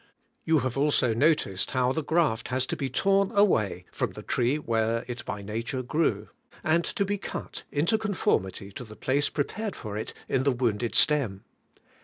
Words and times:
You 0.45 0.57
have 0.61 0.79
also 0.79 1.13
noticed 1.13 1.69
how 1.69 1.91
the 1.91 2.01
graft 2.03 2.47
has 2.47 2.65
to 2.65 2.75
be 2.75 2.89
torn 2.89 3.29
away 3.37 3.85
from 3.91 4.13
the 4.13 4.23
tree 4.23 4.55
where 4.55 5.05
it 5.07 5.23
by 5.25 5.43
nature 5.43 5.83
grew, 5.83 6.29
and 6.63 6.83
to 6.83 7.05
be 7.05 7.19
cut 7.19 7.61
into 7.71 7.99
conformity 7.99 8.71
to 8.71 8.83
the 8.83 8.95
place 8.95 9.29
prepared 9.29 9.75
for 9.75 9.95
it 9.97 10.11
in 10.27 10.41
the 10.41 10.51
wounded 10.53 10.95
stem. 10.95 11.43